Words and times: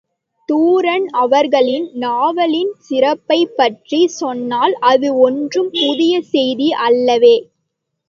தூரன் 0.49 1.05
அவர்களின் 1.17 1.85
நாவலின் 1.95 2.73
சிறப்பைப்பற்றிச் 2.79 4.17
சொன்னால் 4.17 4.75
அது 4.89 5.17
ஒன்றும் 5.21 5.71
புதிய 5.79 6.13
செய்தி 6.33 6.71
அல்லவே! 6.81 7.35